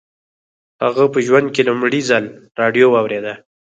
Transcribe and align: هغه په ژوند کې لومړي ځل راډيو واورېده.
هغه 0.83 1.05
په 1.13 1.19
ژوند 1.25 1.47
کې 1.55 1.61
لومړي 1.69 2.01
ځل 2.09 2.25
راډيو 2.59 2.87
واورېده. 2.91 3.33